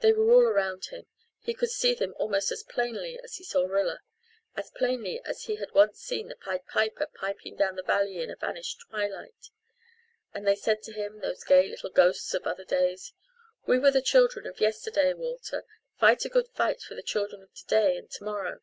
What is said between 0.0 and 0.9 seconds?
They were all there around